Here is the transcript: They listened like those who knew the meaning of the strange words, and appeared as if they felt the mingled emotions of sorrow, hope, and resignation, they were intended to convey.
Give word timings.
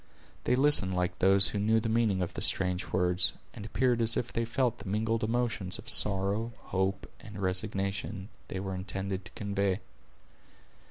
They 0.45 0.55
listened 0.55 0.95
like 0.95 1.19
those 1.19 1.49
who 1.49 1.59
knew 1.59 1.79
the 1.79 1.87
meaning 1.87 2.23
of 2.23 2.33
the 2.33 2.41
strange 2.41 2.87
words, 2.87 3.33
and 3.53 3.63
appeared 3.63 4.01
as 4.01 4.17
if 4.17 4.33
they 4.33 4.45
felt 4.45 4.79
the 4.79 4.89
mingled 4.89 5.23
emotions 5.23 5.77
of 5.77 5.87
sorrow, 5.89 6.53
hope, 6.57 7.07
and 7.19 7.39
resignation, 7.39 8.29
they 8.47 8.59
were 8.59 8.73
intended 8.73 9.25
to 9.25 9.31
convey. 9.33 9.79